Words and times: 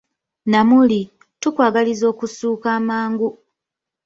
Namuli, 0.51 1.01
tukwagaliza 1.41 2.05
okussuuka 2.11 2.67
amangu! 2.79 3.29